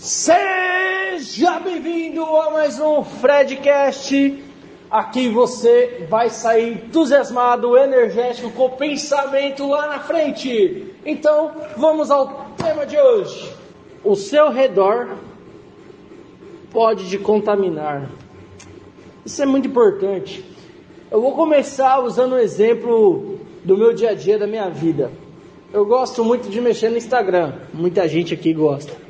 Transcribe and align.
Seja 0.00 1.58
bem-vindo 1.58 2.24
a 2.24 2.52
mais 2.52 2.78
um 2.78 3.02
Fredcast. 3.02 4.44
Aqui 4.88 5.28
você 5.28 6.06
vai 6.08 6.30
sair 6.30 6.74
entusiasmado, 6.74 7.76
energético, 7.76 8.48
com 8.52 8.70
pensamento 8.70 9.66
lá 9.66 9.88
na 9.88 9.98
frente. 9.98 10.94
Então, 11.04 11.50
vamos 11.76 12.12
ao 12.12 12.46
tema 12.56 12.86
de 12.86 12.96
hoje. 12.96 13.52
O 14.04 14.14
seu 14.14 14.50
redor 14.50 15.16
pode 16.70 17.08
te 17.08 17.18
contaminar. 17.18 18.08
Isso 19.26 19.42
é 19.42 19.46
muito 19.46 19.66
importante. 19.66 20.44
Eu 21.10 21.20
vou 21.20 21.32
começar 21.32 21.98
usando 22.04 22.36
um 22.36 22.38
exemplo 22.38 23.40
do 23.64 23.76
meu 23.76 23.92
dia 23.92 24.10
a 24.10 24.14
dia, 24.14 24.38
da 24.38 24.46
minha 24.46 24.70
vida. 24.70 25.10
Eu 25.72 25.84
gosto 25.84 26.24
muito 26.24 26.48
de 26.48 26.60
mexer 26.60 26.88
no 26.88 26.96
Instagram. 26.96 27.54
Muita 27.74 28.06
gente 28.06 28.32
aqui 28.32 28.54
gosta. 28.54 29.07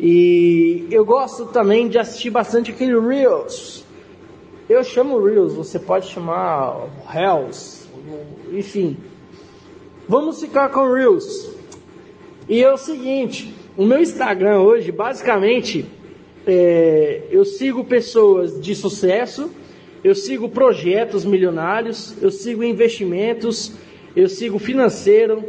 E 0.00 0.86
eu 0.90 1.04
gosto 1.04 1.46
também 1.46 1.88
de 1.88 1.98
assistir 1.98 2.30
bastante 2.30 2.70
aquele 2.70 2.98
Reels. 2.98 3.84
Eu 4.68 4.84
chamo 4.84 5.18
Reels, 5.24 5.54
você 5.54 5.78
pode 5.78 6.06
chamar 6.06 6.86
Hells, 7.12 7.88
enfim. 8.52 8.96
Vamos 10.08 10.40
ficar 10.40 10.68
com 10.68 10.92
Reels. 10.92 11.50
E 12.48 12.62
é 12.62 12.72
o 12.72 12.76
seguinte, 12.76 13.52
o 13.76 13.84
meu 13.84 14.00
Instagram 14.00 14.60
hoje, 14.60 14.92
basicamente, 14.92 15.84
é, 16.46 17.24
eu 17.30 17.44
sigo 17.44 17.84
pessoas 17.84 18.60
de 18.60 18.74
sucesso, 18.74 19.50
eu 20.02 20.14
sigo 20.14 20.48
projetos 20.48 21.24
milionários, 21.24 22.14
eu 22.22 22.30
sigo 22.30 22.62
investimentos, 22.62 23.72
eu 24.14 24.28
sigo 24.28 24.58
financeiro, 24.58 25.44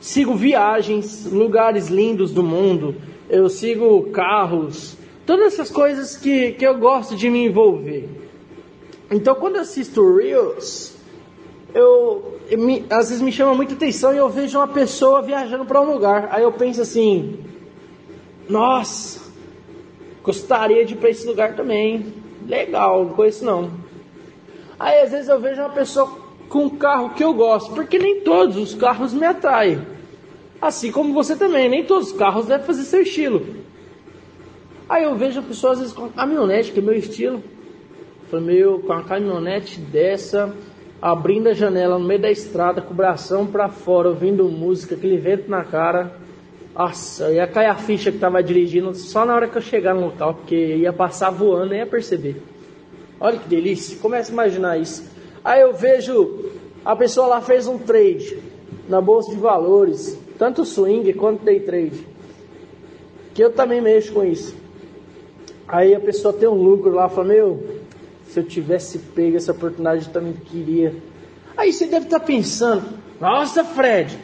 sigo 0.00 0.34
viagens, 0.34 1.26
lugares 1.30 1.88
lindos 1.88 2.32
do 2.32 2.42
mundo, 2.42 2.94
eu 3.30 3.48
sigo 3.48 4.10
carros, 4.10 4.96
todas 5.24 5.54
essas 5.54 5.70
coisas 5.70 6.16
que, 6.16 6.52
que 6.52 6.66
eu 6.66 6.76
gosto 6.78 7.14
de 7.14 7.30
me 7.30 7.46
envolver. 7.46 8.08
Então, 9.08 9.36
quando 9.36 9.56
eu 9.56 9.62
assisto 9.62 10.16
Reels, 10.16 10.96
eu, 11.72 12.38
eu 12.50 12.58
me, 12.58 12.84
às 12.90 13.08
vezes 13.08 13.22
me 13.22 13.30
chama 13.30 13.54
muita 13.54 13.74
atenção 13.74 14.12
e 14.12 14.18
eu 14.18 14.28
vejo 14.28 14.58
uma 14.58 14.66
pessoa 14.66 15.22
viajando 15.22 15.64
para 15.64 15.80
um 15.80 15.92
lugar. 15.92 16.28
Aí 16.32 16.42
eu 16.42 16.52
penso 16.52 16.82
assim: 16.82 17.38
nossa, 18.48 19.20
gostaria 20.22 20.84
de 20.84 20.94
ir 20.94 20.96
para 20.96 21.10
esse 21.10 21.26
lugar 21.26 21.54
também. 21.54 22.12
Legal, 22.46 23.04
não 23.04 23.14
conheço 23.14 23.44
não. 23.44 23.70
Aí 24.78 25.02
às 25.02 25.12
vezes 25.12 25.28
eu 25.28 25.40
vejo 25.40 25.60
uma 25.60 25.70
pessoa 25.70 26.10
com 26.48 26.64
um 26.64 26.70
carro 26.70 27.10
que 27.10 27.22
eu 27.22 27.32
gosto, 27.32 27.72
porque 27.74 27.98
nem 27.98 28.22
todos 28.22 28.56
os 28.56 28.74
carros 28.74 29.14
me 29.14 29.24
atraem. 29.24 29.99
Assim 30.60 30.92
como 30.92 31.14
você 31.14 31.36
também, 31.36 31.68
nem 31.68 31.84
todos 31.84 32.08
os 32.08 32.12
carros 32.12 32.46
devem 32.46 32.66
fazer 32.66 32.82
seu 32.82 33.02
estilo. 33.02 33.42
Aí 34.88 35.04
eu 35.04 35.14
vejo 35.14 35.40
a 35.40 35.42
pessoa 35.42 35.72
às 35.72 35.78
vezes 35.78 35.94
com 35.94 36.02
uma 36.02 36.10
caminhonete, 36.10 36.72
que 36.72 36.80
é 36.80 36.82
meu 36.82 36.94
estilo. 36.94 37.42
Falei, 38.30 38.46
meu, 38.46 38.80
com 38.80 38.92
uma 38.92 39.02
caminhonete 39.02 39.80
dessa, 39.80 40.54
abrindo 41.00 41.48
a 41.48 41.54
janela 41.54 41.98
no 41.98 42.04
meio 42.04 42.20
da 42.20 42.30
estrada, 42.30 42.82
com 42.82 42.92
o 42.92 42.96
bração 42.96 43.46
pra 43.46 43.68
fora, 43.68 44.08
ouvindo 44.08 44.44
música, 44.48 44.94
aquele 44.94 45.16
vento 45.16 45.50
na 45.50 45.64
cara. 45.64 46.14
Nossa, 46.74 47.30
ia 47.30 47.46
cair 47.46 47.66
a 47.66 47.74
ficha 47.74 48.12
que 48.12 48.18
tava 48.18 48.42
dirigindo 48.42 48.94
só 48.94 49.24
na 49.24 49.34
hora 49.34 49.48
que 49.48 49.56
eu 49.56 49.62
chegar 49.62 49.94
no 49.94 50.02
local, 50.02 50.34
porque 50.34 50.54
ia 50.54 50.92
passar 50.92 51.30
voando 51.30 51.74
e 51.74 51.78
ia 51.78 51.86
perceber. 51.86 52.42
Olha 53.18 53.38
que 53.38 53.48
delícia, 53.48 53.98
começa 53.98 54.30
a 54.30 54.34
imaginar 54.34 54.78
isso. 54.78 55.10
Aí 55.44 55.60
eu 55.60 55.72
vejo 55.72 56.50
a 56.84 56.96
pessoa 56.96 57.26
lá 57.26 57.40
fez 57.40 57.66
um 57.66 57.78
trade 57.78 58.38
na 58.88 59.00
bolsa 59.00 59.30
de 59.30 59.36
valores, 59.36 60.18
tanto 60.40 60.64
swing 60.64 61.12
quanto 61.12 61.44
day 61.44 61.60
trade. 61.60 62.06
Que 63.34 63.44
eu 63.44 63.52
também 63.52 63.82
mexo 63.82 64.14
com 64.14 64.24
isso. 64.24 64.54
Aí 65.68 65.94
a 65.94 66.00
pessoa 66.00 66.32
tem 66.32 66.48
um 66.48 66.54
lucro 66.54 66.90
lá, 66.90 67.10
fala, 67.10 67.28
meu, 67.28 67.62
se 68.26 68.40
eu 68.40 68.44
tivesse 68.44 68.98
pego 68.98 69.36
essa 69.36 69.52
oportunidade 69.52 70.06
eu 70.06 70.12
também 70.14 70.32
queria. 70.32 70.94
Aí 71.54 71.74
você 71.74 71.86
deve 71.86 72.06
estar 72.06 72.20
pensando, 72.20 72.88
nossa 73.20 73.62
Fred, 73.62 74.18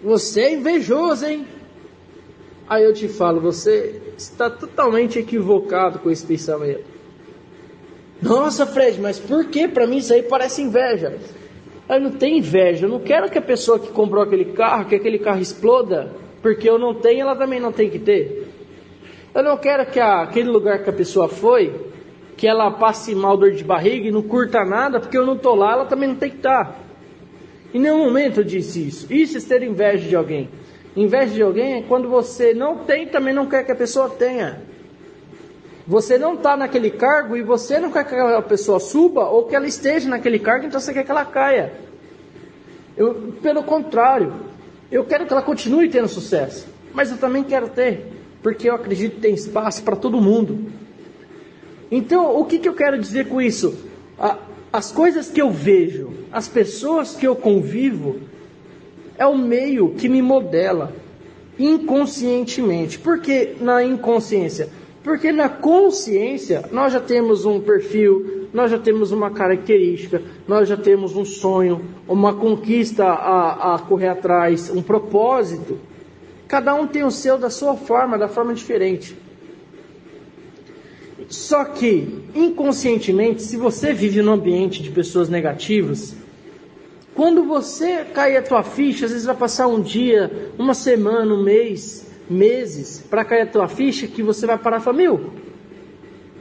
você 0.00 0.42
é 0.42 0.54
invejoso, 0.54 1.26
hein? 1.26 1.44
Aí 2.68 2.84
eu 2.84 2.94
te 2.94 3.08
falo, 3.08 3.40
você 3.40 4.00
está 4.16 4.48
totalmente 4.48 5.18
equivocado 5.18 5.98
com 5.98 6.08
esse 6.08 6.24
pensamento. 6.24 6.84
Nossa, 8.22 8.64
Fred, 8.64 9.00
mas 9.00 9.18
por 9.18 9.46
que? 9.46 9.66
Para 9.66 9.88
mim 9.88 9.96
isso 9.96 10.12
aí 10.12 10.22
parece 10.22 10.62
inveja. 10.62 11.18
Eu 11.88 12.00
não 12.00 12.10
tenho 12.10 12.36
inveja, 12.36 12.86
eu 12.86 12.90
não 12.90 13.00
quero 13.00 13.30
que 13.30 13.38
a 13.38 13.42
pessoa 13.42 13.78
que 13.78 13.88
comprou 13.88 14.22
aquele 14.22 14.46
carro, 14.46 14.84
que 14.84 14.94
aquele 14.94 15.18
carro 15.18 15.40
exploda, 15.40 16.12
porque 16.42 16.68
eu 16.68 16.78
não 16.78 16.94
tenho, 16.94 17.22
ela 17.22 17.34
também 17.34 17.58
não 17.58 17.72
tem 17.72 17.88
que 17.88 17.98
ter. 17.98 18.48
Eu 19.34 19.42
não 19.42 19.56
quero 19.56 19.86
que 19.86 19.98
a, 19.98 20.22
aquele 20.22 20.48
lugar 20.48 20.82
que 20.82 20.90
a 20.90 20.92
pessoa 20.92 21.28
foi, 21.28 21.72
que 22.36 22.46
ela 22.46 22.70
passe 22.70 23.14
mal 23.14 23.36
dor 23.36 23.52
de 23.52 23.64
barriga 23.64 24.06
e 24.06 24.10
não 24.10 24.22
curta 24.22 24.64
nada, 24.64 25.00
porque 25.00 25.16
eu 25.16 25.24
não 25.24 25.34
estou 25.34 25.54
lá, 25.54 25.72
ela 25.72 25.86
também 25.86 26.08
não 26.08 26.16
tem 26.16 26.30
que 26.30 26.36
estar. 26.36 26.64
Tá. 26.64 26.76
Em 27.72 27.80
nenhum 27.80 28.04
momento 28.04 28.40
eu 28.40 28.44
disse 28.44 28.86
isso. 28.86 29.12
Isso 29.12 29.38
é 29.38 29.40
ter 29.40 29.62
inveja 29.62 30.08
de 30.08 30.16
alguém. 30.16 30.48
Inveja 30.96 31.34
de 31.34 31.42
alguém 31.42 31.74
é 31.74 31.82
quando 31.82 32.08
você 32.08 32.54
não 32.54 32.78
tem 32.78 33.06
também 33.06 33.34
não 33.34 33.46
quer 33.46 33.64
que 33.64 33.72
a 33.72 33.76
pessoa 33.76 34.08
tenha. 34.08 34.62
Você 35.88 36.18
não 36.18 36.34
está 36.34 36.54
naquele 36.54 36.90
cargo 36.90 37.34
e 37.34 37.42
você 37.42 37.80
não 37.80 37.90
quer 37.90 38.04
que 38.04 38.14
aquela 38.14 38.42
pessoa 38.42 38.78
suba 38.78 39.24
ou 39.24 39.44
que 39.44 39.56
ela 39.56 39.66
esteja 39.66 40.06
naquele 40.06 40.38
cargo, 40.38 40.66
então 40.66 40.78
você 40.78 40.92
quer 40.92 41.02
que 41.02 41.10
ela 41.10 41.24
caia. 41.24 41.72
Eu, 42.94 43.32
pelo 43.40 43.62
contrário, 43.62 44.34
eu 44.92 45.02
quero 45.06 45.24
que 45.24 45.32
ela 45.32 45.40
continue 45.40 45.88
tendo 45.88 46.06
sucesso, 46.06 46.68
mas 46.92 47.10
eu 47.10 47.16
também 47.16 47.42
quero 47.42 47.70
ter, 47.70 48.06
porque 48.42 48.68
eu 48.68 48.74
acredito 48.74 49.14
que 49.14 49.22
tem 49.22 49.32
espaço 49.32 49.82
para 49.82 49.96
todo 49.96 50.20
mundo. 50.20 50.70
Então, 51.90 52.38
o 52.38 52.44
que, 52.44 52.58
que 52.58 52.68
eu 52.68 52.74
quero 52.74 52.98
dizer 52.98 53.26
com 53.26 53.40
isso? 53.40 53.88
as 54.70 54.92
coisas 54.92 55.30
que 55.30 55.40
eu 55.40 55.50
vejo, 55.50 56.10
as 56.30 56.46
pessoas 56.46 57.16
que 57.16 57.26
eu 57.26 57.34
convivo, 57.34 58.20
é 59.16 59.24
o 59.24 59.38
meio 59.38 59.94
que 59.94 60.06
me 60.06 60.20
modela 60.20 60.92
inconscientemente. 61.58 62.98
Por 62.98 63.20
que 63.20 63.56
na 63.58 63.82
inconsciência? 63.82 64.68
Porque 65.02 65.30
na 65.32 65.48
consciência 65.48 66.68
nós 66.72 66.92
já 66.92 67.00
temos 67.00 67.44
um 67.44 67.60
perfil, 67.60 68.48
nós 68.52 68.70
já 68.70 68.78
temos 68.78 69.12
uma 69.12 69.30
característica, 69.30 70.22
nós 70.46 70.68
já 70.68 70.76
temos 70.76 71.16
um 71.16 71.24
sonho, 71.24 71.84
uma 72.06 72.34
conquista 72.34 73.04
a, 73.04 73.74
a 73.74 73.78
correr 73.78 74.08
atrás, 74.08 74.70
um 74.70 74.82
propósito. 74.82 75.78
Cada 76.46 76.74
um 76.74 76.86
tem 76.86 77.04
o 77.04 77.10
seu 77.10 77.38
da 77.38 77.50
sua 77.50 77.74
forma, 77.76 78.18
da 78.18 78.28
forma 78.28 78.54
diferente. 78.54 79.16
Só 81.28 81.64
que, 81.64 82.24
inconscientemente, 82.34 83.42
se 83.42 83.56
você 83.56 83.92
vive 83.92 84.22
num 84.22 84.32
ambiente 84.32 84.82
de 84.82 84.90
pessoas 84.90 85.28
negativas, 85.28 86.16
quando 87.14 87.44
você 87.44 88.04
cair 88.04 88.36
a 88.38 88.42
tua 88.42 88.62
ficha, 88.62 89.04
às 89.04 89.10
vezes 89.10 89.26
vai 89.26 89.36
passar 89.36 89.66
um 89.66 89.82
dia, 89.82 90.50
uma 90.58 90.72
semana, 90.72 91.34
um 91.34 91.42
mês, 91.42 92.06
meses 92.28 93.04
para 93.08 93.24
cair 93.24 93.42
a 93.42 93.46
tua 93.46 93.68
ficha 93.68 94.06
que 94.06 94.22
você 94.22 94.46
vai 94.46 94.58
parar 94.58 94.78
e 94.78 94.80
falar, 94.80 94.96
meu, 94.96 95.32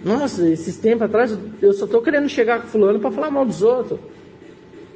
nossa, 0.04 0.48
esses 0.50 0.78
tempos 0.78 1.04
atrás 1.04 1.38
eu 1.62 1.74
só 1.74 1.86
estou 1.86 2.02
querendo 2.02 2.30
chegar 2.30 2.62
com 2.62 2.68
fulano 2.68 3.00
para 3.00 3.12
falar 3.12 3.32
mal 3.32 3.46
dos 3.46 3.62
outros. 3.62 4.00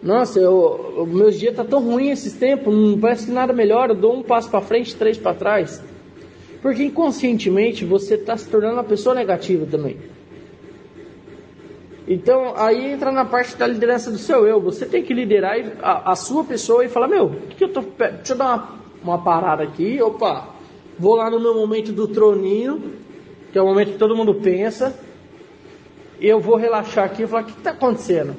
Nossa, 0.01 0.39
eu, 0.39 1.07
meus 1.07 1.39
dias 1.39 1.55
tá 1.55 1.63
tão 1.63 1.79
ruim 1.79 2.09
esses 2.09 2.33
tempos, 2.33 2.73
não 2.73 2.99
parece 2.99 3.27
que 3.27 3.31
nada 3.31 3.53
melhor, 3.53 3.89
eu 3.89 3.95
dou 3.95 4.15
um 4.15 4.23
passo 4.23 4.49
para 4.49 4.61
frente, 4.61 4.95
três 4.95 5.17
para 5.17 5.35
trás. 5.35 5.81
Porque 6.61 6.83
inconscientemente 6.83 7.85
você 7.85 8.15
está 8.15 8.35
se 8.37 8.47
tornando 8.47 8.75
uma 8.75 8.83
pessoa 8.83 9.15
negativa 9.15 9.65
também. 9.65 9.97
Então 12.07 12.53
aí 12.55 12.91
entra 12.91 13.11
na 13.11 13.25
parte 13.25 13.55
da 13.55 13.67
liderança 13.67 14.11
do 14.11 14.17
seu 14.17 14.45
eu. 14.47 14.59
Você 14.61 14.85
tem 14.85 15.03
que 15.03 15.13
liderar 15.13 15.55
a, 15.81 16.11
a 16.11 16.15
sua 16.15 16.43
pessoa 16.43 16.83
e 16.83 16.89
falar, 16.89 17.07
meu, 17.07 17.29
que, 17.49 17.55
que 17.55 17.63
eu 17.63 17.69
tô. 17.69 17.81
Deixa 17.81 18.33
eu 18.33 18.37
dar 18.37 18.45
uma, 18.45 19.15
uma 19.15 19.23
parada 19.23 19.63
aqui, 19.63 20.01
opa, 20.01 20.47
Vou 21.01 21.15
lá 21.15 21.31
no 21.31 21.39
meu 21.39 21.55
momento 21.55 21.91
do 21.91 22.07
troninho, 22.07 22.93
que 23.51 23.57
é 23.57 23.61
o 23.61 23.65
momento 23.65 23.93
que 23.93 23.97
todo 23.97 24.15
mundo 24.15 24.35
pensa. 24.35 24.95
Eu 26.21 26.39
vou 26.39 26.55
relaxar 26.55 27.05
aqui 27.05 27.23
e 27.23 27.27
falar: 27.27 27.41
o 27.41 27.45
que 27.47 27.57
está 27.57 27.71
acontecendo? 27.71 28.35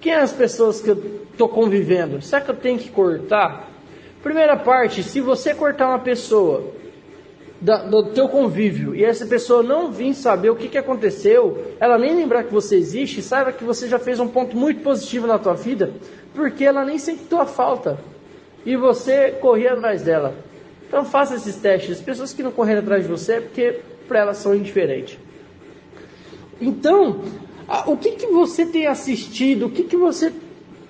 Quem 0.00 0.12
é 0.12 0.20
as 0.20 0.30
pessoas 0.30 0.80
que 0.80 0.90
eu 0.90 1.24
estou 1.32 1.48
convivendo? 1.48 2.22
Será 2.22 2.40
que 2.40 2.52
eu 2.52 2.54
tenho 2.54 2.78
que 2.78 2.88
cortar? 2.88 3.68
Primeira 4.22 4.56
parte: 4.56 5.02
se 5.02 5.20
você 5.20 5.52
cortar 5.52 5.88
uma 5.88 5.98
pessoa 5.98 6.62
do 7.60 8.04
teu 8.12 8.28
convívio 8.28 8.94
e 8.94 9.02
essa 9.02 9.26
pessoa 9.26 9.60
não 9.60 9.90
vir 9.90 10.14
saber 10.14 10.50
o 10.50 10.54
que, 10.54 10.68
que 10.68 10.78
aconteceu, 10.78 11.74
ela 11.80 11.98
nem 11.98 12.14
lembrar 12.14 12.44
que 12.44 12.54
você 12.54 12.76
existe, 12.76 13.20
saiba 13.20 13.50
que 13.50 13.64
você 13.64 13.88
já 13.88 13.98
fez 13.98 14.20
um 14.20 14.28
ponto 14.28 14.56
muito 14.56 14.80
positivo 14.80 15.26
na 15.26 15.40
tua 15.40 15.54
vida, 15.54 15.92
porque 16.36 16.64
ela 16.64 16.84
nem 16.84 16.98
sente 16.98 17.24
tua 17.24 17.46
falta 17.46 17.98
e 18.64 18.76
você 18.76 19.32
corria 19.32 19.72
atrás 19.72 20.02
dela. 20.04 20.46
Então 20.88 21.04
faça 21.04 21.36
esses 21.36 21.56
testes. 21.56 21.98
As 21.98 22.02
pessoas 22.02 22.32
que 22.32 22.42
não 22.42 22.50
correm 22.50 22.76
atrás 22.76 23.04
de 23.04 23.10
você 23.10 23.34
é 23.34 23.40
porque 23.40 23.80
para 24.08 24.20
elas 24.20 24.38
são 24.38 24.54
indiferentes. 24.54 25.18
Então, 26.60 27.22
o 27.86 27.96
que, 27.96 28.12
que 28.12 28.26
você 28.26 28.66
tem 28.66 28.86
assistido? 28.86 29.66
O 29.66 29.70
que, 29.70 29.84
que 29.84 29.96
você, 29.96 30.32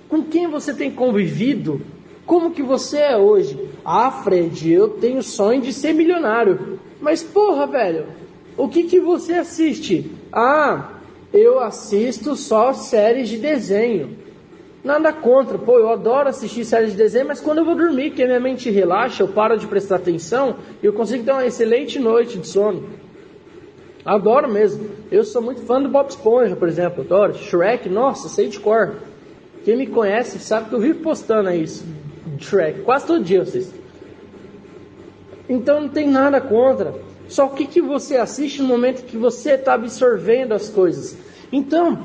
com 0.08 0.22
quem 0.22 0.46
você 0.46 0.72
tem 0.72 0.90
convivido? 0.90 1.82
Como 2.24 2.52
que 2.52 2.62
você 2.62 2.98
é 2.98 3.16
hoje? 3.16 3.58
Ah, 3.84 4.10
Fred, 4.10 4.70
eu 4.70 4.88
tenho 4.88 5.22
sonho 5.22 5.60
de 5.60 5.72
ser 5.72 5.92
milionário. 5.92 6.78
Mas 7.00 7.22
porra, 7.22 7.66
velho, 7.66 8.06
o 8.56 8.68
que 8.68 8.84
que 8.84 9.00
você 9.00 9.34
assiste? 9.34 10.10
Ah, 10.32 10.92
eu 11.32 11.58
assisto 11.58 12.36
só 12.36 12.72
séries 12.72 13.28
de 13.28 13.38
desenho. 13.38 14.16
Nada 14.82 15.12
contra, 15.12 15.58
pô, 15.58 15.78
eu 15.78 15.88
adoro 15.90 16.28
assistir 16.28 16.64
séries 16.64 16.92
de 16.92 16.96
desenho, 16.96 17.26
mas 17.26 17.40
quando 17.40 17.58
eu 17.58 17.64
vou 17.64 17.75
dormir, 17.75 18.10
que 18.10 18.22
a 18.22 18.26
minha 18.26 18.38
mente 18.38 18.70
relaxa, 18.70 19.22
eu 19.22 19.28
paro 19.28 19.58
de 19.58 19.66
prestar 19.66 19.96
atenção 19.96 20.56
eu 20.82 20.92
consigo 20.92 21.25
ter 21.25 21.32
uma 21.32 21.44
excelente 21.44 21.98
noite 21.98 22.38
de 22.38 22.46
sono. 22.46 22.88
Adoro 24.04 24.48
mesmo. 24.48 24.88
Eu 25.10 25.25
sou 25.25 25.42
muito 25.42 25.60
fã 25.62 25.82
do 25.82 25.88
Bob 25.88 26.08
Esponja, 26.08 26.56
por 26.56 26.69
exemplo. 26.69 27.02
Adoro. 27.02 27.34
Shrek, 27.34 27.88
nossa, 27.88 28.28
sei 28.28 28.48
de 28.48 28.58
cor. 28.58 28.94
Quem 29.64 29.76
me 29.76 29.86
conhece 29.86 30.38
sabe 30.38 30.69
que 30.69 30.75
eu 30.75 30.80
vivo 30.80 31.00
postando 31.00 31.50
isso. 31.50 31.84
Shrek, 32.38 32.82
quase 32.82 33.06
todo 33.06 33.22
dia 33.22 33.44
vocês. 33.44 33.75
Então 35.48 35.82
não 35.82 35.88
tem 35.88 36.08
nada 36.08 36.40
contra. 36.40 36.94
Só 37.28 37.46
o 37.46 37.50
que, 37.50 37.66
que 37.66 37.82
você 37.82 38.16
assiste 38.16 38.62
no 38.62 38.69
momento 38.69 39.04
que 39.04 39.16
você 39.16 39.52
está 39.52 39.75
absorvendo 39.75 40.54
as 40.54 40.70
coisas. 40.70 41.19
Então, 41.52 42.02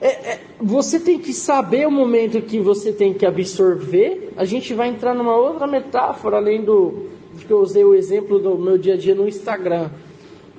é, 0.00 0.08
é, 0.08 0.40
você 0.60 1.00
tem 1.00 1.18
que 1.18 1.32
saber 1.32 1.86
o 1.86 1.90
momento 1.90 2.40
que 2.42 2.60
você 2.60 2.92
tem 2.92 3.14
que 3.14 3.24
absorver. 3.24 4.32
A 4.36 4.44
gente 4.44 4.74
vai 4.74 4.88
entrar 4.88 5.14
numa 5.14 5.36
outra 5.36 5.66
metáfora, 5.66 6.36
além 6.36 6.62
do 6.62 7.06
que 7.46 7.50
eu 7.50 7.58
usei 7.58 7.84
o 7.84 7.94
exemplo 7.94 8.38
do 8.38 8.56
meu 8.56 8.78
dia 8.78 8.94
a 8.94 8.96
dia 8.96 9.14
no 9.14 9.28
Instagram. 9.28 9.90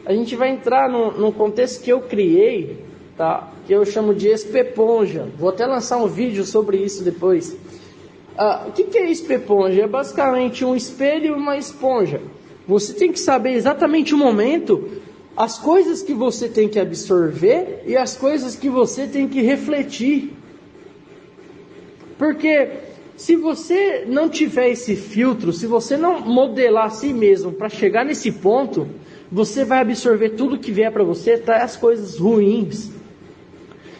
A 0.05 0.13
gente 0.13 0.35
vai 0.35 0.49
entrar 0.49 0.89
num, 0.89 1.11
num 1.11 1.31
contexto 1.31 1.83
que 1.83 1.91
eu 1.91 2.01
criei, 2.01 2.83
tá? 3.17 3.51
que 3.65 3.73
eu 3.73 3.85
chamo 3.85 4.13
de 4.13 4.27
espeponja. 4.27 5.27
Vou 5.37 5.49
até 5.49 5.65
lançar 5.65 5.97
um 5.97 6.07
vídeo 6.07 6.43
sobre 6.45 6.77
isso 6.77 7.03
depois. 7.03 7.57
Ah, 8.37 8.65
o 8.67 8.71
que, 8.71 8.85
que 8.85 8.97
é 8.97 9.11
espeponja? 9.11 9.81
É 9.83 9.87
basicamente 9.87 10.63
um 10.63 10.75
espelho 10.75 11.27
e 11.27 11.31
uma 11.31 11.57
esponja. 11.57 12.21
Você 12.67 12.93
tem 12.93 13.11
que 13.11 13.19
saber 13.19 13.53
exatamente 13.53 14.13
o 14.13 14.17
momento, 14.17 14.89
as 15.37 15.59
coisas 15.59 16.01
que 16.01 16.15
você 16.15 16.49
tem 16.49 16.67
que 16.67 16.79
absorver 16.79 17.83
e 17.85 17.95
as 17.95 18.17
coisas 18.17 18.55
que 18.55 18.67
você 18.67 19.05
tem 19.05 19.27
que 19.27 19.39
refletir. 19.39 20.33
Porque 22.17 22.69
se 23.15 23.35
você 23.35 24.03
não 24.07 24.27
tiver 24.29 24.69
esse 24.69 24.95
filtro, 24.95 25.53
se 25.53 25.67
você 25.67 25.95
não 25.95 26.21
modelar 26.21 26.85
a 26.85 26.89
si 26.89 27.13
mesmo 27.13 27.51
para 27.51 27.69
chegar 27.69 28.03
nesse 28.03 28.31
ponto, 28.31 28.87
você 29.31 29.63
vai 29.63 29.79
absorver 29.81 30.29
tudo 30.29 30.57
que 30.57 30.71
vier 30.71 30.91
para 30.91 31.03
você, 31.03 31.33
até 31.33 31.61
as 31.61 31.77
coisas 31.77 32.17
ruins. 32.17 32.89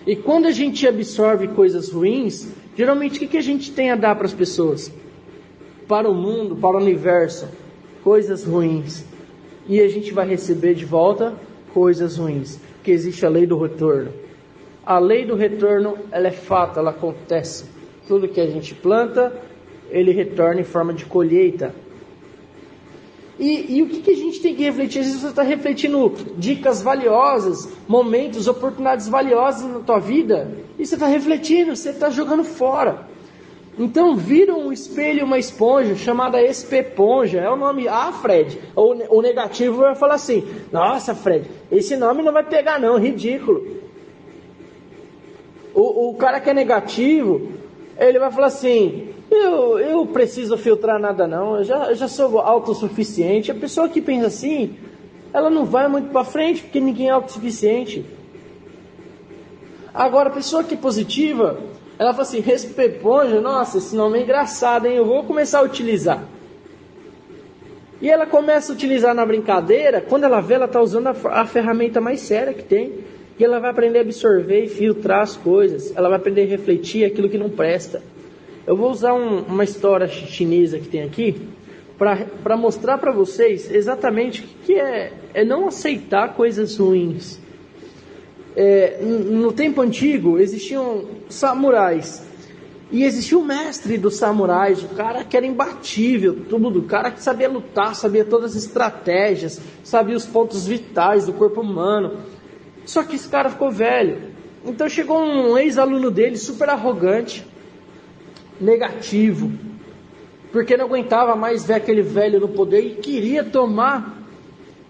E 0.08 0.16
quando 0.16 0.48
a 0.48 0.52
gente 0.52 0.88
absorve 0.88 1.50
coisas 1.50 1.92
ruins, 1.92 2.48
geralmente 2.76 3.18
o 3.18 3.20
que, 3.20 3.28
que 3.28 3.38
a 3.38 3.44
gente 3.44 3.72
tem 3.72 3.92
a 3.92 3.96
dar 3.96 4.16
para 4.16 4.26
as 4.26 4.34
pessoas? 4.34 4.92
Para 5.88 6.10
o 6.10 6.16
mundo, 6.16 6.56
para 6.56 6.78
o 6.78 6.82
universo, 6.82 7.48
coisas 8.04 8.44
ruins. 8.44 9.06
E 9.68 9.82
a 9.82 9.88
gente 9.88 10.14
vai 10.14 10.28
receber 10.28 10.74
de 10.74 10.86
volta 10.86 11.34
coisas 11.74 12.18
ruins, 12.18 12.60
porque 12.76 12.92
existe 12.92 13.26
a 13.26 13.30
lei 13.30 13.46
do 13.46 13.58
retorno. 13.58 14.12
A 14.86 15.00
lei 15.00 15.26
do 15.26 15.36
retorno, 15.36 15.98
ela 16.12 16.28
é 16.28 16.32
fato, 16.32 16.80
ela 16.80 16.92
acontece. 16.92 17.66
Tudo 18.08 18.28
que 18.30 18.40
a 18.40 18.48
gente 18.48 18.74
planta, 18.74 19.34
ele 19.90 20.12
retorna 20.12 20.62
em 20.62 20.64
forma 20.64 20.94
de 20.94 21.06
colheita. 21.06 21.76
E, 23.40 23.78
e, 23.78 23.84
o 23.84 23.88
que, 23.88 24.02
que, 24.02 24.12
a 24.12 24.16
gente 24.16 24.42
tem 24.42 24.56
que 24.56 24.64
refletir? 24.64 25.00
Às 25.00 25.06
vezes 25.06 25.22
você 25.22 25.28
está 25.28 25.44
refletindo 25.44 26.12
dicas 26.38 26.82
valiosas, 26.82 27.72
momentos, 27.88 28.48
oportunidades 28.48 29.08
valiosas 29.08 29.70
na 29.70 29.80
tua 29.80 30.00
vida, 30.00 30.52
e 30.80 30.86
você 30.86 30.96
está 30.96 31.06
refletindo, 31.06 31.76
você 31.76 31.90
está 31.90 32.10
jogando 32.10 32.44
fora. 32.44 33.08
Então 33.78 34.16
vira 34.16 34.56
um 34.56 34.72
espelho 34.72 35.24
uma 35.24 35.38
esponja 35.38 35.96
chamada 35.96 36.42
espeponja, 36.42 37.40
é 37.40 37.50
o 37.50 37.56
nome. 37.56 37.88
Ah, 37.88 38.12
Fred, 38.12 38.60
o, 38.76 39.18
o 39.18 39.22
negativo 39.22 39.78
vai 39.78 39.96
falar 39.96 40.16
assim: 40.16 40.48
Nossa, 40.72 41.14
Fred, 41.14 41.48
esse 41.72 41.96
nome 41.96 42.24
não 42.24 42.34
vai 42.34 42.44
pegar, 42.44 42.80
não, 42.80 42.98
ridículo. 42.98 43.78
O, 45.76 46.10
o 46.10 46.16
cara 46.16 46.40
que 46.40 46.50
é 46.50 46.54
negativo, 46.56 47.52
ele 48.00 48.18
vai 48.18 48.32
falar 48.32 48.48
assim: 48.48 49.14
eu, 49.30 49.78
eu 49.78 50.06
preciso 50.08 50.58
filtrar 50.58 51.00
nada 51.00 51.28
não, 51.28 51.58
eu 51.58 51.64
já, 51.64 51.90
eu 51.90 51.96
já 51.96 52.08
sou 52.08 52.40
autossuficiente. 52.40 53.52
A 53.52 53.56
pessoa 53.56 53.88
que 53.88 54.02
pensa 54.02 54.26
assim, 54.26 54.76
ela 55.32 55.52
não 55.52 55.66
vai 55.66 55.88
muito 55.88 56.10
para 56.10 56.24
frente 56.24 56.64
porque 56.64 56.80
ninguém 56.80 57.10
é 57.10 57.12
autossuficiente. 57.12 58.04
Agora, 59.94 60.30
a 60.30 60.34
pessoa 60.34 60.64
que 60.64 60.74
é 60.76 60.78
positiva, 60.78 61.60
ela 62.00 62.12
fala 62.12 62.24
assim, 62.24 62.40
respeponja, 62.40 63.42
nossa, 63.42 63.80
esse 63.80 63.96
nome 63.96 64.20
é 64.20 64.22
engraçado, 64.24 64.86
hein? 64.86 64.96
Eu 64.96 65.06
vou 65.06 65.24
começar 65.24 65.60
a 65.60 65.64
utilizar. 65.64 66.24
E 68.00 68.10
ela 68.10 68.28
começa 68.28 68.72
a 68.72 68.76
utilizar 68.76 69.16
na 69.16 69.26
brincadeira, 69.26 70.02
quando 70.02 70.24
ela 70.24 70.40
vê, 70.40 70.54
ela 70.54 70.66
está 70.66 70.80
usando 70.80 71.08
a, 71.08 71.16
a 71.42 71.46
ferramenta 71.46 72.00
mais 72.00 72.22
séria 72.22 72.54
que 72.54 72.64
tem. 72.64 73.00
E 73.40 73.44
ela 73.44 73.60
vai 73.60 73.72
aprender 73.72 74.00
a 74.00 74.02
absorver 74.02 74.64
e 74.64 74.68
filtrar 74.68 75.22
as 75.22 75.36
coisas. 75.36 75.96
Ela 75.96 76.10
vai 76.10 76.18
aprender 76.18 76.44
a 76.44 76.46
refletir 76.46 77.06
aquilo 77.06 77.30
que 77.30 77.38
não 77.38 77.50
presta. 77.50 78.02
Eu 78.66 78.76
vou 78.76 78.92
usar 78.92 79.14
um, 79.14 79.42
uma 79.42 79.64
história 79.64 80.08
chinesa 80.08 80.80
que 80.80 80.88
tem 80.88 81.04
aqui 81.04 81.36
para 82.44 82.56
mostrar 82.56 83.00
para 83.00 83.12
vocês 83.12 83.72
exatamente 83.74 84.42
o 84.44 84.48
que 84.66 84.74
é, 84.74 85.14
é 85.34 85.44
não 85.44 85.68
aceitar 85.68 86.36
coisas 86.36 86.78
ruins. 86.78 87.40
É, 88.60 88.98
no 89.04 89.54
tempo 89.54 89.82
antigo 89.82 90.40
existiam 90.40 91.06
samurais 91.30 92.26
e 92.92 93.04
existia 93.04 93.38
o 93.38 93.44
mestre 93.44 94.00
dos 94.00 94.16
samurais, 94.16 94.82
o 94.82 94.88
cara 94.96 95.24
que 95.24 95.38
era 95.38 95.46
imbatível, 95.46 96.46
tudo, 96.50 96.80
o 96.80 96.84
cara 96.84 97.12
que 97.12 97.22
sabia 97.22 97.48
lutar, 97.48 97.94
sabia 97.94 98.26
todas 98.26 98.56
as 98.56 98.64
estratégias, 98.64 99.62
sabia 99.84 100.16
os 100.16 100.26
pontos 100.26 100.66
vitais 100.66 101.26
do 101.26 101.34
corpo 101.34 101.62
humano. 101.62 102.18
Só 102.84 103.04
que 103.04 103.18
esse 103.18 103.28
cara 103.28 103.50
ficou 103.50 103.70
velho. 103.70 104.32
Então 104.66 104.90
chegou 104.90 105.20
um 105.20 105.58
ex-aluno 105.58 106.10
dele, 106.10 106.38
super 106.38 106.70
arrogante, 106.70 107.46
negativo, 108.60 109.52
porque 110.52 110.76
não 110.76 110.86
aguentava 110.86 111.36
mais 111.36 111.64
ver 111.64 111.76
aquele 111.76 112.02
velho 112.02 112.40
no 112.40 112.48
poder 112.48 112.80
e 112.80 112.96
queria 112.96 113.44
tomar 113.44 114.18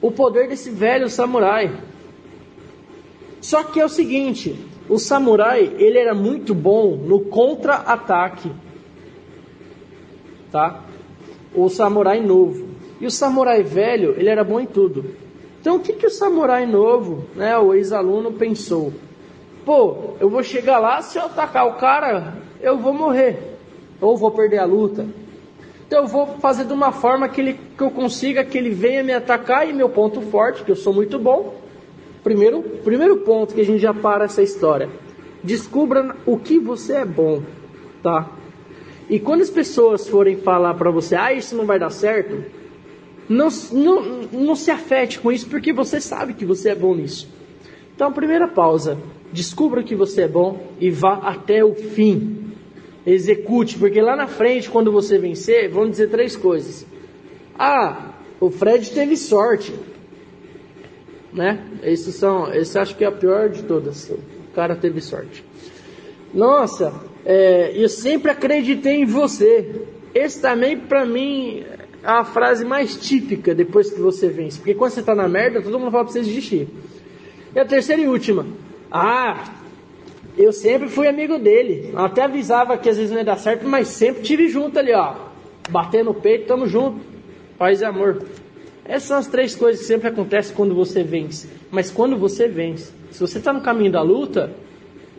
o 0.02 0.10
poder 0.12 0.48
desse 0.48 0.70
velho 0.70 1.10
samurai. 1.10 1.87
Só 3.48 3.64
que 3.64 3.80
é 3.80 3.86
o 3.86 3.88
seguinte, 3.88 4.60
o 4.90 5.00
samurai, 5.00 5.74
ele 5.78 5.98
era 5.98 6.14
muito 6.14 6.54
bom 6.54 6.98
no 6.98 7.22
contra-ataque. 7.22 8.52
Tá? 10.52 10.82
O 11.56 11.70
samurai 11.70 12.20
novo. 12.20 12.68
E 13.00 13.06
o 13.06 13.10
samurai 13.10 13.64
velho, 13.64 14.16
ele 14.18 14.28
era 14.28 14.44
bom 14.44 14.60
em 14.60 14.66
tudo. 14.66 15.16
Então 15.62 15.78
o 15.78 15.80
que, 15.80 15.94
que 15.94 16.08
o 16.08 16.10
samurai 16.10 16.66
novo, 16.66 17.24
né, 17.38 17.58
o 17.58 17.74
ex-aluno 17.74 18.34
pensou? 18.34 18.92
Pô, 19.64 20.16
eu 20.20 20.30
vou 20.30 20.44
chegar 20.44 20.78
lá, 20.80 21.02
se 21.02 21.18
eu 21.18 21.24
atacar 21.24 21.68
o 21.68 21.76
cara, 21.76 22.34
eu 22.60 22.78
vou 22.78 22.92
morrer 22.92 23.58
ou 24.02 24.18
vou 24.18 24.32
perder 24.32 24.58
a 24.58 24.66
luta. 24.66 25.08
Então 25.88 26.02
eu 26.02 26.08
vou 26.08 26.28
fazer 26.42 26.66
de 26.66 26.74
uma 26.74 26.92
forma 26.92 27.30
que, 27.30 27.40
ele, 27.40 27.54
que 27.78 27.82
eu 27.82 27.92
consiga 27.92 28.44
que 28.44 28.58
ele 28.58 28.72
venha 28.72 29.02
me 29.06 29.14
atacar 29.14 29.70
e 29.70 29.72
meu 29.72 29.88
ponto 29.88 30.20
forte, 30.20 30.66
que 30.66 30.72
eu 30.72 30.76
sou 30.76 30.94
muito 30.94 31.18
bom. 31.18 31.66
Primeiro, 32.28 32.62
primeiro 32.84 33.16
ponto 33.20 33.54
que 33.54 33.62
a 33.62 33.64
gente 33.64 33.80
já 33.80 33.94
para 33.94 34.26
essa 34.26 34.44
história. 34.44 34.90
Descubra 35.42 36.14
o 36.26 36.38
que 36.38 36.60
você 36.60 36.96
é 36.96 37.06
bom, 37.06 37.42
tá? 38.04 38.30
E 39.10 39.18
quando 39.18 39.44
as 39.44 39.50
pessoas 39.50 40.10
forem 40.10 40.36
falar 40.36 40.74
para 40.74 40.92
você, 40.92 41.16
ah, 41.16 41.32
isso 41.32 41.56
não 41.56 41.66
vai 41.66 41.80
dar 41.80 41.90
certo, 41.90 42.44
não, 43.30 43.48
não, 43.72 44.02
não 44.30 44.56
se 44.58 44.70
afete 44.70 45.22
com 45.22 45.32
isso, 45.32 45.48
porque 45.48 45.72
você 45.72 46.02
sabe 46.02 46.34
que 46.34 46.44
você 46.44 46.72
é 46.72 46.76
bom 46.76 46.94
nisso. 46.94 47.30
Então, 47.96 48.12
primeira 48.12 48.50
pausa, 48.50 48.98
descubra 49.32 49.82
que 49.82 49.96
você 49.96 50.24
é 50.24 50.28
bom 50.28 50.60
e 50.82 50.92
vá 50.92 51.20
até 51.24 51.64
o 51.64 51.76
fim 51.76 52.52
execute, 53.06 53.78
porque 53.78 54.02
lá 54.02 54.18
na 54.18 54.28
frente, 54.28 54.70
quando 54.70 54.92
você 54.92 55.18
vencer, 55.18 55.70
vão 55.70 55.90
dizer 55.90 56.10
três 56.10 56.36
coisas. 56.36 56.86
Ah, 57.58 58.16
o 58.38 58.52
Fred 58.52 58.92
teve 58.92 59.16
sorte. 59.16 59.74
Né? 61.34 61.64
Esses 61.84 62.16
são, 62.16 62.54
esse 62.54 62.78
acho 62.80 62.96
que 62.96 63.04
é 63.04 63.08
a 63.08 63.12
pior 63.12 63.50
de 63.50 63.64
todas. 63.64 64.10
O 64.10 64.56
cara 64.56 64.76
teve 64.76 65.02
sorte. 65.02 65.44
Nossa, 66.34 66.94
é, 67.26 67.72
eu 67.76 67.90
sempre 67.90 68.32
acreditei 68.32 69.02
em 69.02 69.06
você. 69.06 69.84
Esse 70.14 70.42
também, 70.42 70.78
para 70.78 71.06
mim, 71.06 71.64
é 72.04 72.10
a 72.10 72.24
frase 72.24 72.64
mais 72.64 72.96
típica 72.96 73.54
depois 73.54 73.92
que 73.92 74.00
você 74.00 74.30
vence. 74.30 74.58
Porque 74.58 74.74
quando 74.74 74.92
você 74.92 75.04
tá 75.04 75.14
na 75.14 75.28
merda, 75.28 75.62
todo 75.62 75.78
mundo 75.80 75.92
fala 75.92 76.06
pra 76.06 76.14
você 76.14 76.22
desistir. 76.22 76.68
E 77.54 77.60
a 77.60 77.66
terceira 77.66 78.02
e 78.02 78.08
última. 78.08 78.46
Ah, 78.92 79.44
eu 80.38 80.54
sempre 80.54 80.88
fui 80.88 81.08
amigo 81.08 81.38
dele. 81.38 81.92
Até 81.96 82.24
avisava 82.24 82.78
que 82.78 82.90
às 82.90 82.96
vezes 82.98 83.12
não 83.12 83.18
ia 83.18 83.26
dar 83.26 83.38
certo, 83.38 83.68
mas 83.68 83.90
sempre 83.90 84.22
tive 84.22 84.48
junto 84.48 84.80
ali, 84.80 84.94
ó. 84.94 85.16
Bater 85.70 86.04
no 86.04 86.14
peito, 86.14 86.48
tamo 86.48 86.68
junto. 86.68 87.02
Paz 87.58 87.82
e 87.82 87.86
amor. 87.86 88.24
Essas 88.88 89.04
são 89.04 89.18
as 89.18 89.28
três 89.28 89.56
coisas 89.56 89.82
que 89.82 89.88
sempre 89.88 90.08
acontecem 90.08 90.56
quando 90.56 90.74
você 90.74 91.04
vence. 91.04 91.50
Mas 91.70 91.92
quando 91.92 92.18
você 92.18 92.48
vence, 92.48 92.94
se 93.12 93.20
você 93.20 93.38
está 93.38 93.52
no 93.52 93.62
caminho 93.62 93.92
da 93.92 94.02
luta, 94.02 94.52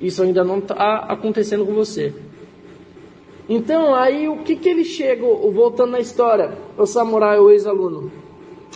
isso 0.00 0.22
ainda 0.22 0.42
não 0.42 0.58
está 0.58 1.06
acontecendo 1.08 1.66
com 1.66 1.74
você. 1.74 2.14
Então, 3.48 3.94
aí 3.94 4.28
o 4.28 4.38
que, 4.38 4.56
que 4.56 4.68
ele 4.68 4.84
chega, 4.84 5.22
voltando 5.22 5.92
na 5.92 6.00
história, 6.00 6.56
o 6.76 6.86
samurai, 6.86 7.38
o 7.38 7.50
ex-aluno? 7.50 8.10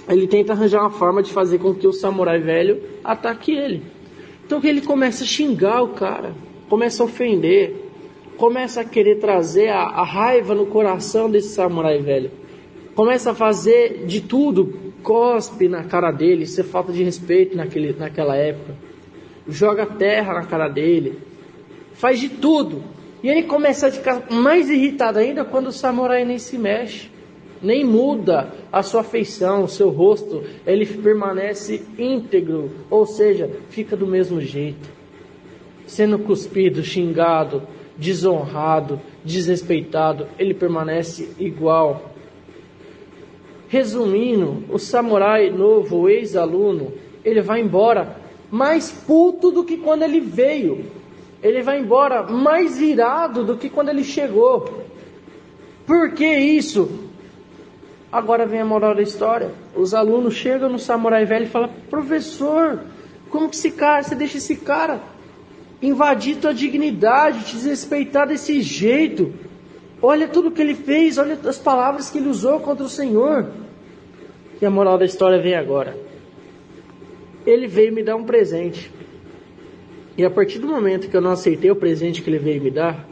ele 0.09 0.27
tenta 0.27 0.53
arranjar 0.53 0.81
uma 0.81 0.91
forma 0.91 1.23
de 1.23 1.33
fazer 1.33 1.59
com 1.59 1.75
que 1.75 1.87
o 1.87 1.93
samurai 1.93 2.39
velho 2.39 2.83
ataque 3.05 3.53
ele. 3.53 3.83
Então 4.45 4.61
ele 4.63 4.81
começa 4.81 5.25
a 5.25 5.27
xingar 5.27 5.83
o 5.83 5.89
cara, 5.89 6.35
começa 6.69 7.03
a 7.03 7.07
ofender, 7.07 7.75
começa 8.37 8.81
a 8.81 8.85
querer 8.85 9.19
trazer 9.19 9.69
a, 9.69 9.83
a 9.83 10.05
raiva 10.05 10.55
no 10.55 10.67
coração 10.67 11.31
desse 11.31 11.51
samurai 11.51 11.99
velho. 12.01 12.31
Começa 12.95 13.31
a 13.31 13.35
fazer 13.35 14.05
de 14.07 14.21
tudo, 14.21 14.75
cospe 15.03 15.69
na 15.69 15.85
cara 15.85 16.11
dele, 16.11 16.45
isso 16.45 16.61
é 16.61 16.65
falta 16.65 16.93
de 16.93 17.03
respeito 17.03 17.57
naquele, 17.57 17.93
naquela 17.93 18.37
época. 18.37 18.75
Joga 19.49 19.87
terra 19.87 20.35
na 20.35 20.47
cara 20.47 20.69
dele, 20.69 21.19
faz 21.95 22.21
de 22.21 22.29
tudo. 22.29 22.83
E 23.23 23.29
ele 23.29 23.45
começa 23.45 23.89
a 23.89 23.91
ficar 23.93 24.31
mais 24.31 24.69
irritado 24.69 25.19
ainda 25.19 25.45
quando 25.45 25.69
o 25.69 25.73
samurai 25.73 26.25
nem 26.25 26.39
se 26.39 26.59
mexe 26.59 27.13
nem 27.63 27.85
muda 27.85 28.53
a 28.73 28.83
sua 28.83 29.05
feição, 29.05 29.63
o 29.63 29.69
seu 29.69 29.89
rosto, 29.89 30.43
ele 30.67 30.85
permanece 30.85 31.83
íntegro, 31.97 32.71
ou 32.91 33.07
seja, 33.07 33.49
fica 33.69 33.97
do 33.97 34.07
mesmo 34.07 34.41
jeito, 34.41 34.91
sendo 35.87 36.19
cuspido, 36.19 36.83
xingado, 36.83 37.63
desonrado, 37.97 39.01
desrespeitado, 39.25 40.27
ele 40.39 40.55
permanece 40.55 41.31
igual. 41.39 42.12
Resumindo, 43.73 44.65
o 44.69 44.79
samurai 44.79 45.49
novo, 45.49 46.01
o 46.01 46.09
ex-aluno, 46.11 46.93
ele 47.25 47.41
vai 47.41 47.63
embora 47.63 48.19
mais 48.51 48.93
puto 48.93 49.51
do 49.51 49.65
que 49.65 49.79
quando 49.79 50.03
ele 50.03 50.21
veio. 50.21 50.85
Ele 51.43 51.63
vai 51.63 51.81
embora 51.81 52.23
mais 52.23 52.83
irado 52.83 53.43
do 53.43 53.57
que 53.57 53.71
quando 53.71 53.89
ele 53.89 54.05
chegou. 54.05 54.85
Por 55.87 56.13
que 56.13 56.27
isso? 56.27 57.09
Agora 58.13 58.45
vem 58.45 58.61
a 58.61 58.65
moral 58.67 58.95
da 58.95 59.01
história. 59.01 59.53
Os 59.75 59.95
alunos 59.95 60.35
chegam 60.35 60.69
no 60.69 60.79
samurai 60.79 61.25
velho 61.25 61.47
e 61.47 61.49
falam: 61.49 61.71
professor, 61.89 62.79
como 63.31 63.49
que 63.49 63.57
esse 63.57 63.71
cara, 63.71 64.03
você 64.03 64.15
deixa 64.15 64.37
esse 64.37 64.57
cara 64.57 65.01
invadir 65.81 66.37
tua 66.37 66.53
dignidade, 66.53 67.47
te 67.47 67.57
desrespeitar 67.57 68.29
desse 68.29 68.61
jeito? 68.61 69.33
Olha 70.03 70.29
tudo 70.29 70.51
que 70.51 70.61
ele 70.61 70.75
fez, 70.75 71.17
olha 71.17 71.39
as 71.47 71.57
palavras 71.57 72.11
que 72.11 72.19
ele 72.19 72.29
usou 72.29 72.61
contra 72.61 72.85
o 72.85 72.89
Senhor. 72.91 73.62
E 74.63 74.65
a 74.65 74.71
moral 74.71 74.97
da 74.97 75.05
história 75.05 75.43
vem 75.43 75.57
agora. 75.57 75.97
Ele 77.45 77.67
veio 77.67 77.93
me 77.93 78.01
dar 78.01 78.15
um 78.15 78.23
presente. 78.23 78.93
E 80.17 80.25
a 80.25 80.31
partir 80.31 80.61
do 80.61 80.69
momento 80.69 81.09
que 81.11 81.17
eu 81.17 81.21
não 81.21 81.33
aceitei 81.33 81.69
o 81.69 81.75
presente 81.75 82.23
que 82.23 82.31
ele 82.31 82.39
veio 82.39 82.63
me 82.63 82.71
dar, 82.71 83.09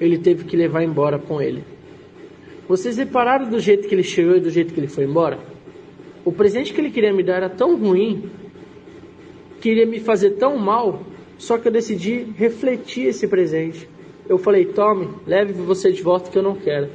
ele 0.00 0.16
teve 0.16 0.44
que 0.44 0.56
levar 0.56 0.82
embora 0.82 1.18
com 1.18 1.42
ele. 1.42 1.62
Vocês 2.66 2.96
repararam 2.96 3.50
do 3.50 3.60
jeito 3.60 3.86
que 3.86 3.94
ele 3.94 4.02
chegou 4.02 4.36
e 4.36 4.40
do 4.40 4.48
jeito 4.48 4.72
que 4.72 4.80
ele 4.80 4.88
foi 4.88 5.04
embora? 5.04 5.38
O 6.24 6.32
presente 6.32 6.72
que 6.72 6.80
ele 6.80 6.90
queria 6.90 7.12
me 7.12 7.22
dar 7.22 7.36
era 7.36 7.50
tão 7.50 7.76
ruim, 7.76 8.30
queria 9.60 9.84
me 9.84 10.00
fazer 10.00 10.30
tão 10.30 10.56
mal, 10.56 11.02
só 11.36 11.58
que 11.58 11.68
eu 11.68 11.72
decidi 11.72 12.26
refletir 12.38 13.08
esse 13.08 13.28
presente. 13.28 13.86
Eu 14.26 14.38
falei, 14.38 14.64
tome, 14.64 15.10
leve 15.26 15.52
você 15.52 15.92
de 15.92 16.02
volta 16.02 16.30
que 16.30 16.38
eu 16.38 16.42
não 16.42 16.54
quero. 16.54 16.88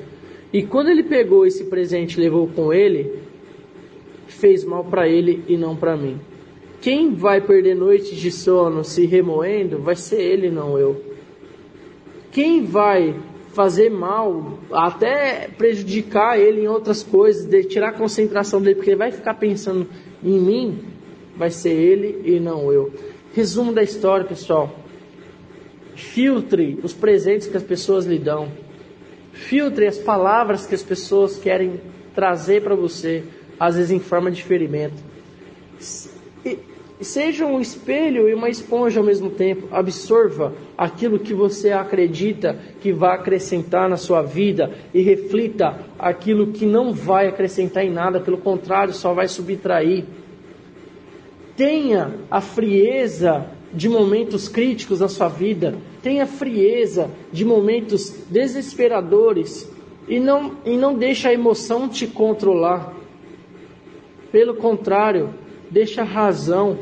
E 0.52 0.64
quando 0.64 0.90
ele 0.90 1.04
pegou 1.04 1.46
esse 1.46 1.66
presente 1.66 2.18
e 2.18 2.22
levou 2.22 2.48
com 2.48 2.74
ele, 2.74 3.23
fez 4.34 4.64
mal 4.64 4.84
para 4.84 5.08
ele 5.08 5.44
e 5.48 5.58
não 5.58 5.76
para 5.76 5.96
mim. 5.96 6.20
Quem 6.82 7.14
vai 7.14 7.40
perder 7.40 7.76
noites 7.76 8.18
de 8.18 8.30
sono 8.30 8.84
se 8.84 9.06
remoendo 9.06 9.80
vai 9.80 9.96
ser 9.96 10.22
ele, 10.22 10.50
não 10.50 10.78
eu. 10.78 11.02
Quem 12.32 12.66
vai 12.66 13.16
fazer 13.54 13.90
mal, 13.90 14.60
até 14.72 15.48
prejudicar 15.48 16.40
ele 16.40 16.62
em 16.62 16.68
outras 16.68 17.04
coisas, 17.04 17.46
de 17.46 17.64
tirar 17.64 17.90
a 17.90 17.94
concentração 17.94 18.62
dele, 18.62 18.76
porque 18.76 18.90
ele 18.90 18.98
vai 18.98 19.12
ficar 19.12 19.36
pensando 19.36 19.88
em 20.24 20.40
mim, 20.40 20.80
vai 21.38 21.52
ser 21.52 21.72
ele 21.72 22.22
e 22.26 22.40
não 22.40 22.72
eu. 22.72 22.92
Resumo 23.34 23.72
da 23.72 23.84
história, 23.84 24.26
pessoal. 24.26 24.76
Filtre 25.96 26.80
os 26.84 26.94
presentes 26.94 27.48
que 27.48 27.56
as 27.56 27.64
pessoas 27.64 28.06
lhe 28.06 28.18
dão. 28.18 28.52
Filtre 29.32 29.88
as 29.88 29.98
palavras 29.98 30.66
que 30.66 30.76
as 30.76 30.84
pessoas 30.84 31.38
querem 31.38 31.80
trazer 32.14 32.62
para 32.64 32.76
você, 32.76 33.24
às 33.68 33.76
vezes 33.76 33.92
em 33.92 34.00
forma 34.00 34.30
de 34.30 34.44
ferimento. 34.44 35.02
E 36.46 37.06
seja 37.06 37.46
um 37.46 37.60
espelho 37.60 38.30
e 38.30 38.34
uma 38.34 38.50
esponja 38.50 39.00
ao 39.00 39.06
mesmo 39.06 39.30
tempo. 39.30 39.68
Absorva 39.72 40.54
aquilo 40.78 41.20
que 41.20 41.34
você 41.34 41.72
acredita 41.72 42.58
que 42.82 42.92
vai 42.92 43.16
acrescentar 43.16 43.90
na 43.90 43.98
sua 43.98 44.22
vida 44.22 44.72
e 44.94 45.02
reflita 45.02 45.80
aquilo 45.98 46.48
que 46.48 46.66
não 46.66 46.94
vai 46.94 47.28
acrescentar 47.28 47.84
em 47.84 47.92
nada, 47.92 48.20
pelo 48.20 48.38
contrário, 48.38 48.94
só 48.94 49.14
vai 49.14 49.28
subtrair. 49.28 50.06
Tenha 51.56 52.14
a 52.30 52.42
frieza 52.42 53.48
de 53.74 53.90
momentos 53.90 54.48
críticos 54.48 55.00
na 55.00 55.08
sua 55.08 55.28
vida, 55.28 55.76
tenha 56.02 56.28
frieza 56.28 57.10
de 57.32 57.44
momentos 57.44 58.12
desesperadores 58.30 59.70
e 60.08 60.20
não, 60.20 60.58
e 60.66 60.78
não 60.78 60.94
deixe 60.94 61.28
a 61.28 61.34
emoção 61.34 61.90
te 61.90 62.06
controlar. 62.06 63.03
Pelo 64.34 64.56
contrário, 64.56 65.30
deixa 65.70 66.02
a 66.02 66.06
razão 66.06 66.80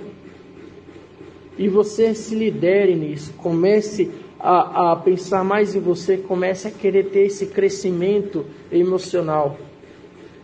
e 1.58 1.68
você 1.68 2.16
se 2.16 2.34
lidere 2.34 2.96
nisso, 2.96 3.34
comece 3.34 4.10
a, 4.40 4.94
a, 4.94 4.96
pensar 4.96 5.44
mais 5.44 5.76
em 5.76 5.82
você, 5.82 6.16
comece 6.16 6.70
a 6.70 6.72
querer 6.72 7.10
ter 7.10 7.26
esse 7.26 7.48
crescimento 7.48 8.46
emocional. 8.72 9.58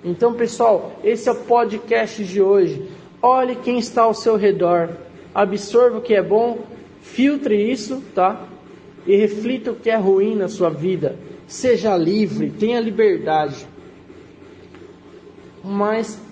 Então, 0.04 0.34
pessoal, 0.34 1.00
esse 1.02 1.30
é 1.30 1.32
o 1.32 1.36
podcast 1.46 2.22
de 2.26 2.42
hoje. 2.42 2.90
Olhe 3.22 3.56
quem 3.56 3.80
está 3.80 4.02
ao 4.02 4.14
seu 4.14 4.36
redor, 4.36 4.90
absorva 5.34 6.00
o 6.00 6.02
que 6.02 6.14
é 6.14 6.22
bom, 6.22 6.60
filtre 7.00 7.72
isso, 7.72 8.04
tá? 8.14 8.46
E 9.06 9.16
reflita 9.16 9.72
o 9.72 9.76
que 9.76 9.90
é 9.90 9.96
ruim 9.96 10.36
na 10.36 10.50
sua 10.50 10.70
vida. 10.70 11.16
Seja 11.48 11.96
livre, 11.96 12.50
tenha 12.50 12.82
liberdade. 12.82 13.66
Mas 15.64 16.27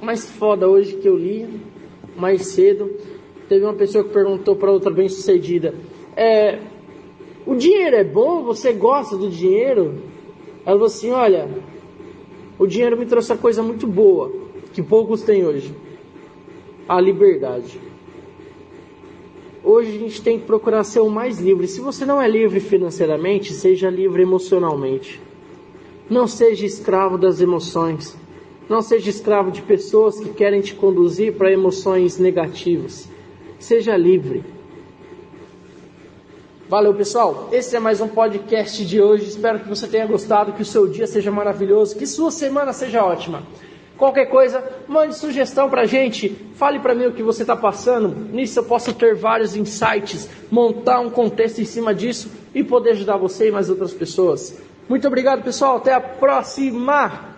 mais 0.00 0.30
foda 0.30 0.68
hoje 0.68 0.96
que 0.96 1.08
eu 1.08 1.16
li 1.16 1.48
mais 2.16 2.46
cedo 2.48 2.90
Teve 3.48 3.64
uma 3.64 3.74
pessoa 3.74 4.02
que 4.02 4.10
perguntou 4.10 4.56
para 4.56 4.70
outra 4.72 4.90
bem-sucedida: 4.90 5.74
é, 6.16 6.58
O 7.46 7.54
dinheiro 7.54 7.96
é 7.96 8.04
bom? 8.04 8.42
Você 8.42 8.72
gosta 8.72 9.16
do 9.16 9.28
dinheiro? 9.28 10.02
Ela 10.64 10.74
falou 10.74 10.86
assim: 10.86 11.10
Olha, 11.12 11.48
o 12.58 12.66
dinheiro 12.66 12.96
me 12.96 13.06
trouxe 13.06 13.32
uma 13.32 13.38
coisa 13.38 13.62
muito 13.62 13.86
boa, 13.86 14.32
que 14.72 14.82
poucos 14.82 15.22
têm 15.22 15.46
hoje: 15.46 15.72
a 16.88 17.00
liberdade. 17.00 17.80
Hoje 19.62 19.96
a 19.96 19.98
gente 19.98 20.22
tem 20.22 20.38
que 20.38 20.46
procurar 20.46 20.84
ser 20.84 21.00
o 21.00 21.08
mais 21.08 21.40
livre. 21.40 21.66
Se 21.66 21.80
você 21.80 22.04
não 22.04 22.22
é 22.22 22.28
livre 22.28 22.60
financeiramente, 22.60 23.52
seja 23.52 23.90
livre 23.90 24.22
emocionalmente. 24.22 25.20
Não 26.08 26.28
seja 26.28 26.64
escravo 26.64 27.18
das 27.18 27.40
emoções. 27.40 28.16
Não 28.68 28.82
seja 28.82 29.10
escravo 29.10 29.52
de 29.52 29.62
pessoas 29.62 30.18
que 30.18 30.30
querem 30.30 30.60
te 30.60 30.74
conduzir 30.74 31.34
para 31.34 31.52
emoções 31.52 32.18
negativas. 32.18 33.08
Seja 33.60 33.96
livre. 33.96 34.44
Valeu, 36.68 36.92
pessoal. 36.92 37.48
Esse 37.52 37.76
é 37.76 37.78
mais 37.78 38.00
um 38.00 38.08
podcast 38.08 38.84
de 38.84 39.00
hoje. 39.00 39.28
Espero 39.28 39.60
que 39.60 39.68
você 39.68 39.86
tenha 39.86 40.04
gostado, 40.04 40.52
que 40.52 40.62
o 40.62 40.64
seu 40.64 40.88
dia 40.88 41.06
seja 41.06 41.30
maravilhoso, 41.30 41.96
que 41.96 42.08
sua 42.08 42.32
semana 42.32 42.72
seja 42.72 43.04
ótima. 43.04 43.44
Qualquer 43.96 44.26
coisa, 44.26 44.62
mande 44.88 45.14
sugestão 45.14 45.70
pra 45.70 45.86
gente. 45.86 46.28
Fale 46.56 46.80
pra 46.80 46.92
mim 46.92 47.06
o 47.06 47.12
que 47.12 47.22
você 47.22 47.42
está 47.42 47.54
passando. 47.54 48.08
Nisso 48.32 48.58
eu 48.58 48.64
posso 48.64 48.92
ter 48.92 49.14
vários 49.14 49.54
insights, 49.54 50.28
montar 50.50 50.98
um 50.98 51.08
contexto 51.08 51.60
em 51.60 51.64
cima 51.64 51.94
disso 51.94 52.32
e 52.52 52.64
poder 52.64 52.90
ajudar 52.90 53.16
você 53.16 53.46
e 53.46 53.52
mais 53.52 53.70
outras 53.70 53.94
pessoas. 53.94 54.60
Muito 54.88 55.06
obrigado, 55.06 55.44
pessoal. 55.44 55.76
Até 55.76 55.94
a 55.94 56.00
próxima! 56.00 57.35